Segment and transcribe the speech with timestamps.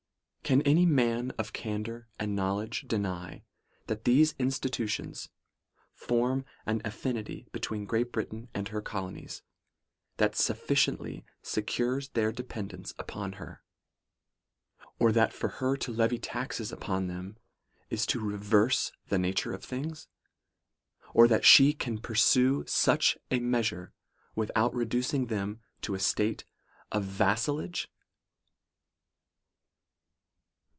[0.51, 3.45] 'Can any man of candour and knowledge deny
[3.87, 5.29] that these institutions
[5.93, 9.43] form an affinity between Great Britain and her colonies,
[10.17, 13.63] that sufficiently se cures their dependence upon her?
[14.99, 17.37] Or that for her to levy taxes upon them
[17.89, 20.09] is to reverse the nature of things?
[21.13, 23.93] Or that she can pursue such a meas ure
[24.35, 26.43] without reducing them to a state
[26.91, 27.87] of vassal age